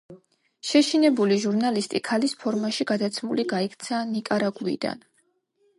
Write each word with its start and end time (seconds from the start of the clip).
შეშინებული 0.69 1.37
ჟურნალისტი 1.43 2.01
ქალის 2.09 2.33
ფორმაში 2.45 2.89
გადაცმული 2.93 3.47
გაიქცა 3.55 4.03
ნიკარაგუიდან. 4.17 5.05